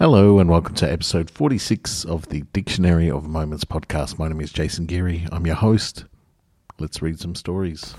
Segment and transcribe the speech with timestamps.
[0.00, 4.18] Hello and welcome to episode 46 of the Dictionary of Moments podcast.
[4.18, 5.26] My name is Jason Geary.
[5.30, 6.06] I'm your host.
[6.78, 7.94] Let's read some stories.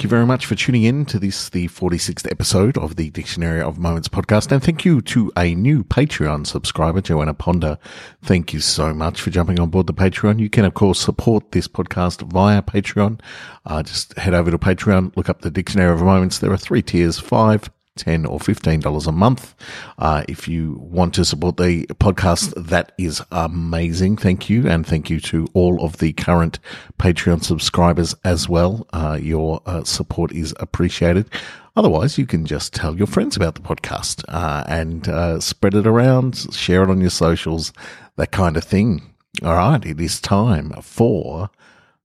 [0.00, 3.60] Thank you very much for tuning in to this, the 46th episode of the Dictionary
[3.60, 4.50] of Moments podcast.
[4.50, 7.76] And thank you to a new Patreon subscriber, Joanna Ponder.
[8.22, 10.38] Thank you so much for jumping on board the Patreon.
[10.38, 13.20] You can, of course, support this podcast via Patreon.
[13.66, 16.38] Uh, just head over to Patreon, look up the Dictionary of Moments.
[16.38, 19.54] There are three tiers, five, 10 or $15 a month.
[19.98, 24.16] Uh, if you want to support the podcast, that is amazing.
[24.16, 24.68] Thank you.
[24.68, 26.58] And thank you to all of the current
[26.98, 28.86] Patreon subscribers as well.
[28.92, 31.28] Uh, your uh, support is appreciated.
[31.76, 35.86] Otherwise, you can just tell your friends about the podcast uh, and uh, spread it
[35.86, 37.72] around, share it on your socials,
[38.16, 39.02] that kind of thing.
[39.42, 41.48] All right, it is time for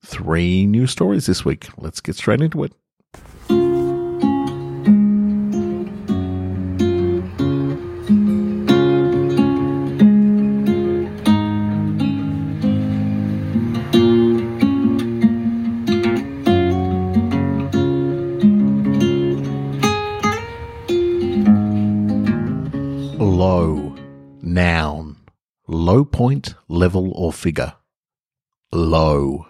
[0.04, 1.68] three new stories this week.
[1.78, 2.74] Let's get straight into it.
[23.46, 23.96] Low,
[24.42, 25.18] noun,
[25.68, 27.76] low point, level, or figure.
[28.72, 29.46] Low.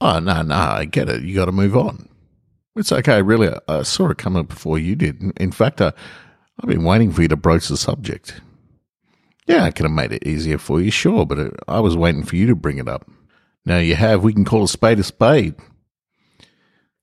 [0.00, 1.24] Oh, no, no, I get it.
[1.24, 2.08] You got to move on.
[2.76, 3.52] It's okay, really.
[3.66, 5.20] I saw it coming up before you did.
[5.38, 5.92] In fact, I,
[6.62, 8.40] I've been waiting for you to broach the subject.
[9.48, 12.22] Yeah, I could have made it easier for you, sure, but it, I was waiting
[12.22, 13.10] for you to bring it up.
[13.66, 15.56] Now you have, we can call a spade a spade.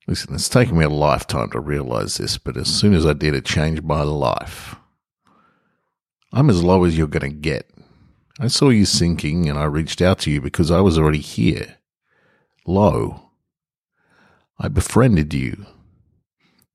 [0.07, 3.35] Listen, it's taken me a lifetime to realize this, but as soon as I did,
[3.35, 4.78] it changed my life.
[6.33, 7.69] I'm as low as you're going to get.
[8.39, 11.77] I saw you sinking and I reached out to you because I was already here.
[12.65, 13.31] Low.
[14.57, 15.65] I befriended you,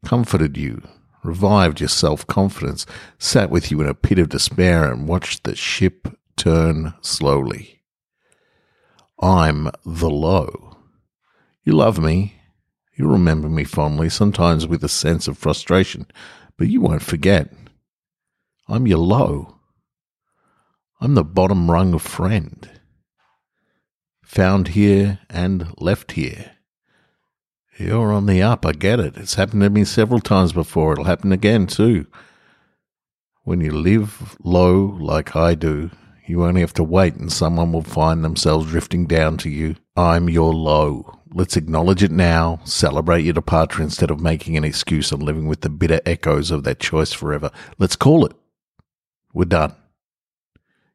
[0.05, 0.83] comforted you,
[1.23, 2.85] revived your self confidence,
[3.19, 7.81] sat with you in a pit of despair and watched the ship turn slowly.
[9.21, 10.77] I'm the low.
[11.65, 12.35] You love me.
[12.95, 16.07] You remember me fondly, sometimes with a sense of frustration,
[16.57, 17.53] but you won't forget.
[18.69, 19.59] I'm your low.
[21.01, 22.69] I'm the bottom rung of friend.
[24.25, 26.53] Found here and left here.
[27.79, 29.17] You're on the up, I get it.
[29.17, 30.93] It's happened to me several times before.
[30.93, 32.07] It'll happen again, too.
[33.45, 35.91] When you live low like I do,
[36.27, 39.77] you only have to wait and someone will find themselves drifting down to you.
[39.95, 41.21] I'm your low.
[41.33, 45.61] Let's acknowledge it now, celebrate your departure instead of making an excuse and living with
[45.61, 47.53] the bitter echoes of that choice forever.
[47.79, 48.33] Let's call it.
[49.37, 49.75] We're done.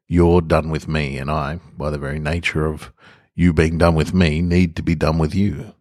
[0.08, 2.92] You're done with me, and I, by the very nature of
[3.36, 5.74] you being done with me, need to be done with you.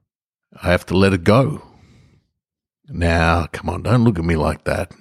[0.61, 1.63] I have to let it go.
[2.87, 4.91] Now, come on, don't look at me like that.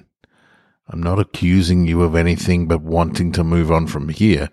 [0.88, 4.48] I'm not accusing you of anything but wanting to move on from here.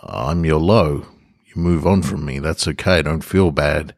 [0.00, 1.04] I'm your low.
[1.44, 2.38] You move on from me.
[2.38, 3.02] That's okay.
[3.02, 3.96] Don't feel bad.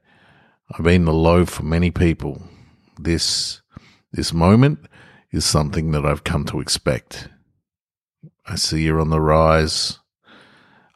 [0.73, 2.43] I've been the low for many people.
[2.99, 3.61] This,
[4.13, 4.79] this moment
[5.31, 7.29] is something that I've come to expect.
[8.47, 9.99] I see you're on the rise.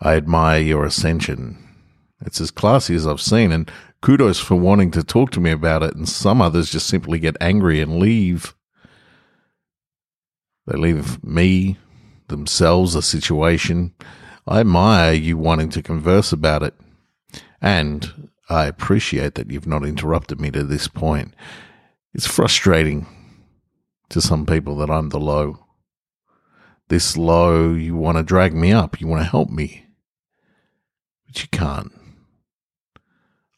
[0.00, 1.64] I admire your ascension.
[2.20, 3.70] It's as classy as I've seen, and
[4.02, 5.94] kudos for wanting to talk to me about it.
[5.94, 8.54] And some others just simply get angry and leave.
[10.66, 11.78] They leave me,
[12.28, 13.94] themselves, a situation.
[14.46, 16.74] I admire you wanting to converse about it.
[17.60, 21.34] And I appreciate that you've not interrupted me to this point.
[22.14, 23.06] It's frustrating
[24.10, 25.64] to some people that I'm the low.
[26.88, 29.86] This low, you want to drag me up, you want to help me,
[31.26, 31.92] but you can't.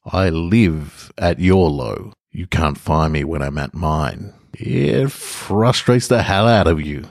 [0.05, 2.12] I live at your low.
[2.32, 4.35] You can't find me when I'm at mine.
[4.55, 7.05] It frustrates the hell out of you.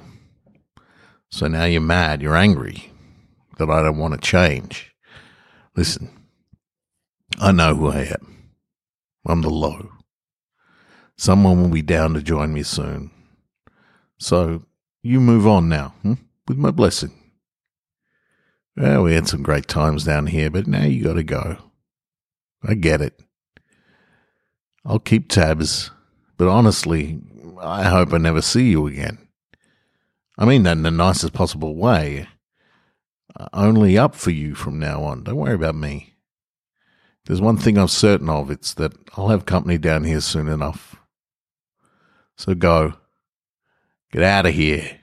[1.29, 2.91] So now you're mad, you're angry
[3.57, 4.93] that I don't want to change.
[5.75, 6.09] Listen,
[7.39, 8.51] I know who I am.
[9.25, 9.89] I'm the low.
[11.17, 13.11] Someone will be down to join me soon.
[14.17, 14.63] So
[15.01, 16.13] you move on now, hmm?
[16.47, 17.11] with my blessing.
[18.75, 21.57] Well, we had some great times down here, but now you got to go.
[22.63, 23.19] I get it.
[24.85, 25.91] I'll keep tabs,
[26.37, 27.19] but honestly,
[27.61, 29.17] I hope I never see you again.
[30.37, 32.27] I mean that in the nicest possible way.
[33.53, 35.23] Only up for you from now on.
[35.23, 36.13] Don't worry about me.
[37.25, 40.95] There's one thing I'm certain of it's that I'll have company down here soon enough.
[42.37, 42.93] So go.
[44.11, 44.99] Get out of here.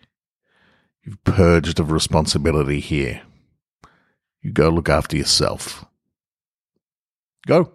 [1.02, 3.22] You've purged of responsibility here.
[4.42, 5.84] You go look after yourself.
[7.46, 7.72] Go.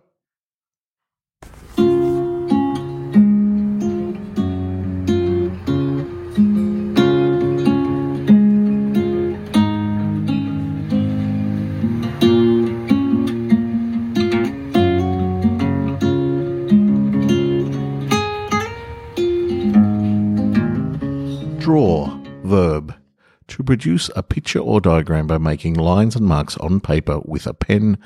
[23.52, 27.54] To produce a picture or diagram by making lines and marks on paper with a
[27.54, 27.98] pen,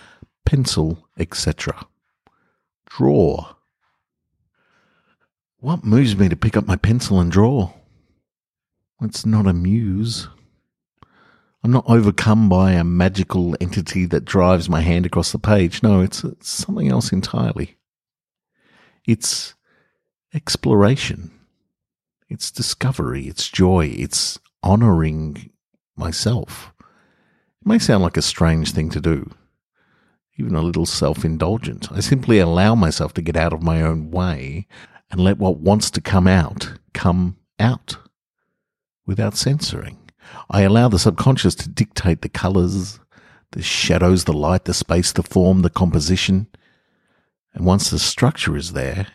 [0.43, 1.85] pencil, etc.
[2.87, 3.53] Draw.
[5.59, 7.73] What moves me to pick up my pencil and draw?
[9.03, 10.29] It's not a muse.
[11.63, 15.83] I'm not overcome by a magical entity that drives my hand across the page.
[15.83, 17.77] No, it's, it's something else entirely.
[19.05, 19.53] It's
[20.33, 21.29] exploration.
[22.29, 25.51] It's discovery, it's joy, it's honoring
[25.95, 26.73] myself.
[27.61, 29.31] It may sound like a strange thing to do,
[30.37, 31.91] even a little self indulgent.
[31.91, 34.67] I simply allow myself to get out of my own way
[35.11, 37.97] and let what wants to come out come out
[39.05, 39.97] without censoring.
[40.49, 42.99] I allow the subconscious to dictate the colors,
[43.51, 46.47] the shadows, the light, the space, the form, the composition.
[47.53, 49.07] And once the structure is there,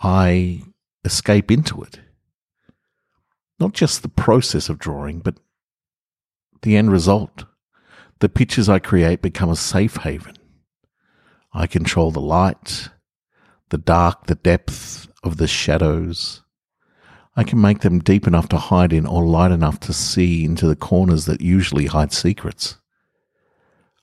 [0.00, 0.62] I
[1.04, 2.00] escape into it.
[3.58, 5.38] Not just the process of drawing, but
[6.62, 7.44] the end result.
[8.20, 10.36] The pictures I create become a safe haven.
[11.52, 12.88] I control the light,
[13.70, 16.42] the dark, the depth of the shadows.
[17.36, 20.66] I can make them deep enough to hide in or light enough to see into
[20.66, 22.76] the corners that usually hide secrets.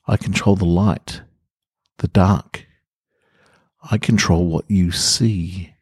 [0.07, 1.21] I control the light,
[1.97, 2.65] the dark.
[3.91, 5.73] I control what you see.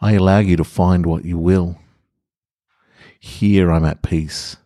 [0.00, 1.78] I allow you to find what you will.
[3.20, 4.56] Here I'm at peace.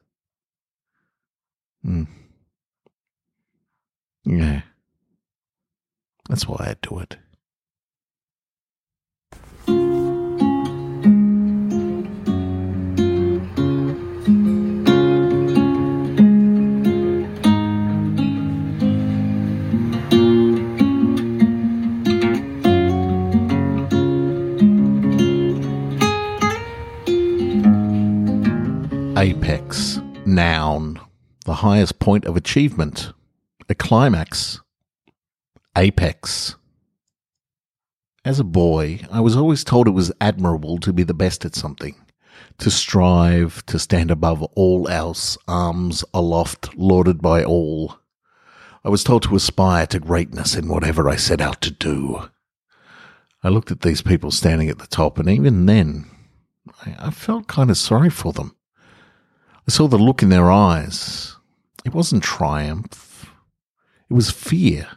[1.85, 2.07] Mm.
[4.25, 4.63] Yeah.
[6.29, 7.17] That's why I do it.
[30.27, 31.01] Noun,
[31.45, 33.13] the highest point of achievement,
[33.69, 34.61] a climax,
[35.77, 36.57] apex.
[38.25, 41.55] As a boy, I was always told it was admirable to be the best at
[41.55, 41.95] something,
[42.59, 47.99] to strive, to stand above all else, arms aloft, lauded by all.
[48.85, 52.29] I was told to aspire to greatness in whatever I set out to do.
[53.43, 56.07] I looked at these people standing at the top, and even then,
[56.87, 58.57] I, I felt kind of sorry for them.
[59.67, 61.37] I saw the look in their eyes.
[61.85, 63.31] It wasn't triumph.
[64.11, 64.89] It was fear.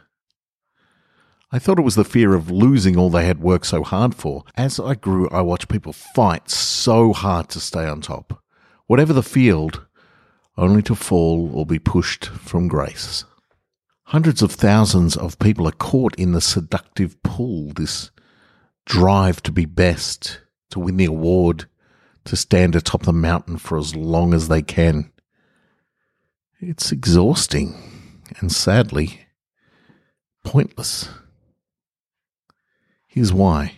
[1.50, 4.44] I thought it was the fear of losing all they had worked so hard for.
[4.54, 8.42] As I grew, I watched people fight so hard to stay on top.
[8.86, 9.86] Whatever the field,
[10.58, 13.24] only to fall or be pushed from grace.
[14.04, 18.10] Hundreds of thousands of people are caught in the seductive pull, this
[18.84, 21.66] drive to be best, to win the award,
[22.24, 25.12] to stand atop the mountain for as long as they can.
[26.60, 27.74] It's exhausting
[28.40, 29.26] and sadly
[30.44, 31.08] pointless.
[33.06, 33.74] Here's why.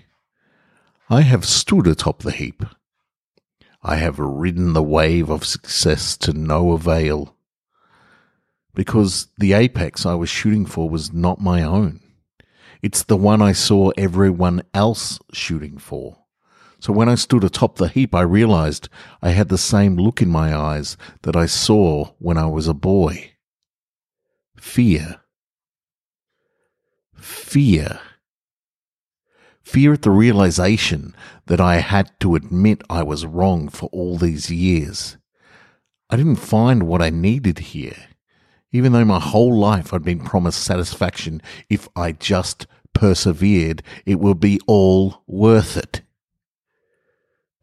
[1.08, 2.62] I have stood atop the heap.
[3.82, 7.36] I have ridden the wave of success to no avail.
[8.74, 12.00] Because the apex I was shooting for was not my own.
[12.82, 16.19] It's the one I saw everyone else shooting for.
[16.80, 18.88] So when I stood atop the heap, I realized
[19.20, 22.74] I had the same look in my eyes that I saw when I was a
[22.74, 23.32] boy.
[24.56, 25.20] Fear.
[27.14, 28.00] Fear.
[29.62, 31.14] Fear at the realization
[31.46, 35.18] that I had to admit I was wrong for all these years.
[36.08, 37.96] I didn't find what I needed here,
[38.72, 44.40] even though my whole life I'd been promised satisfaction if I just persevered, it would
[44.40, 46.02] be all worth it.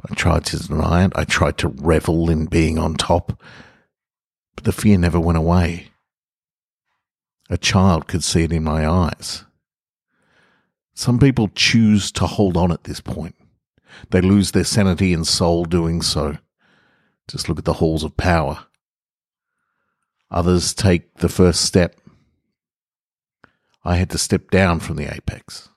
[0.04, 1.12] I tried to deny it.
[1.16, 3.42] I tried to revel in being on top,
[4.56, 5.88] but the fear never went away.
[7.50, 9.46] A child could see it in my eyes.
[10.94, 13.36] Some people choose to hold on at this point.
[14.10, 16.38] They lose their sanity and soul doing so.
[17.27, 18.66] Just look at the halls of power.
[20.30, 21.96] Others take the first step.
[23.84, 25.70] I had to step down from the apex.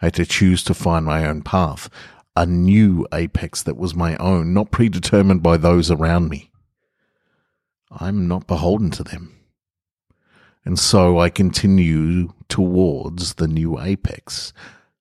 [0.00, 1.88] I had to choose to find my own path,
[2.36, 6.50] a new apex that was my own, not predetermined by those around me.
[7.90, 9.32] I'm not beholden to them.
[10.64, 14.52] And so I continue towards the new apex,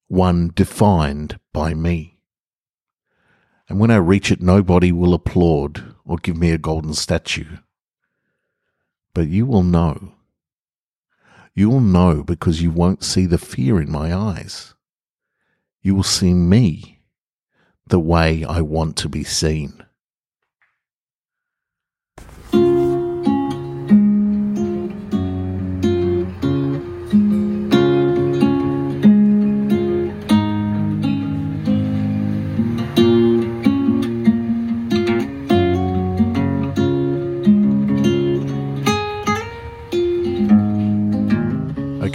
[0.08, 2.20] one defined by me.
[3.68, 7.58] And when I reach it, nobody will applaud or give me a golden statue.
[9.14, 10.14] But you will know.
[11.56, 14.76] You will know because you won't see the fear in my eyes.
[15.82, 16.95] You will see me
[17.88, 19.85] the way I want to be seen.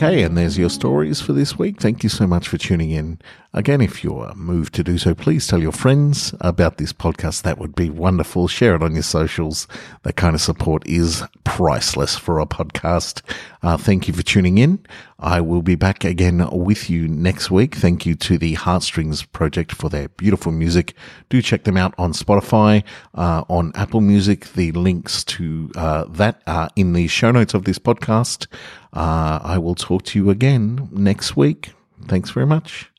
[0.02, 1.78] Okay, and there's your stories for this week.
[1.78, 3.19] Thank you so much for tuning in.
[3.52, 7.42] Again, if you're moved to do so, please tell your friends about this podcast.
[7.42, 8.49] That would be wonderful.
[8.49, 9.69] Share it on your socials.
[10.04, 13.21] That kind of support is priceless for a podcast.
[13.62, 14.78] Uh, thank you for tuning in.
[15.19, 17.75] I will be back again with you next week.
[17.75, 20.95] Thank you to the Heartstrings Project for their beautiful music.
[21.28, 24.47] Do check them out on Spotify, uh, on Apple Music.
[24.52, 28.47] The links to uh, that are in the show notes of this podcast.
[28.92, 31.73] Uh, I will talk to you again next week.
[32.06, 32.90] Thanks very much.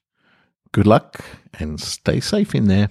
[0.72, 1.24] Good luck
[1.60, 2.90] and stay safe in there.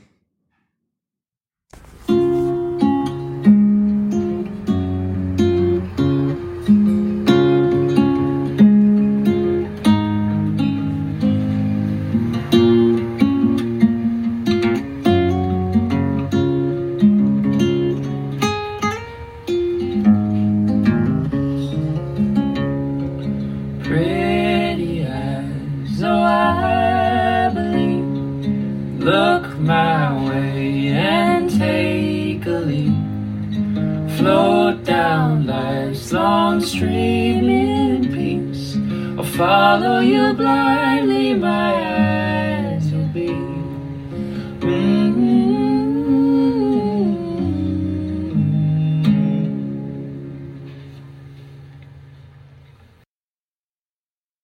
[34.20, 38.76] Float down life's long stream in peace.
[39.18, 41.79] I'll follow you blindly, my.